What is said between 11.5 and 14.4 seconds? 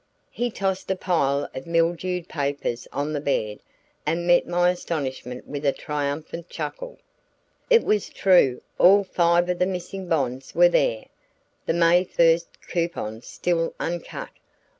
the May first coupons still uncut.